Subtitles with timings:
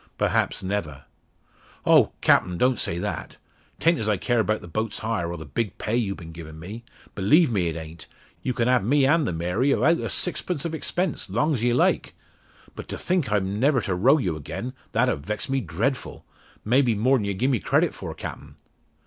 [0.17, 1.03] "Perhaps never."
[1.85, 2.11] "Oh!
[2.21, 3.37] Captain; don't say that.
[3.79, 6.57] 'Tan't as I care 'bout the boat's hire, or the big pay you've been givin'
[6.59, 6.83] me.
[7.13, 8.07] Believe me it ain't.
[8.41, 12.15] Ye can have me an' the Mary 'ithout a sixpence o' expense long's ye like.
[12.75, 16.25] But to think I'm niver to row you again, that 'ud vex me dreadful
[16.65, 18.55] maybe more'n ye gi'e me credit for, Captain."